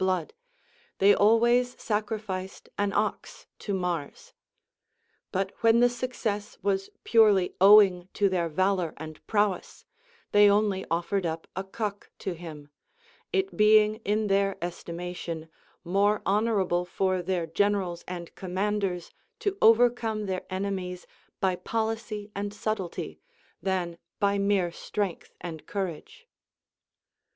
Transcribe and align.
95 0.01 0.07
blood, 0.07 0.33
they 0.97 1.13
always 1.13 1.79
sacrificed 1.79 2.69
an 2.75 2.91
ox 2.91 3.45
to 3.59 3.71
INIars; 3.75 4.33
but 5.31 5.51
when 5.61 5.79
the 5.79 5.87
success 5.89 6.57
Avas 6.63 6.89
purely 7.03 7.53
owing 7.61 8.09
to 8.15 8.27
their 8.27 8.49
valor 8.49 8.95
and 8.97 9.23
prowess, 9.27 9.85
they 10.31 10.49
only 10.49 10.87
offered 10.89 11.23
up 11.27 11.47
a 11.55 11.63
cock 11.63 12.09
to 12.17 12.33
him; 12.33 12.69
it 13.31 13.55
being 13.55 13.97
in 13.97 14.25
their 14.25 14.57
estimation 14.59 15.49
more 15.83 16.23
honorable 16.25 16.83
for 16.83 17.21
their 17.21 17.45
generals 17.45 18.03
and 18.07 18.33
commanders 18.33 19.11
to 19.37 19.55
over 19.61 19.87
come 19.91 20.25
their 20.25 20.47
enemies 20.49 21.05
by 21.39 21.55
policy 21.55 22.31
and 22.35 22.55
subtlety 22.55 23.19
than 23.61 23.99
by 24.19 24.39
mere 24.39 24.71
strength 24.71 25.35
and 25.39 25.67
courage. 25.67 26.27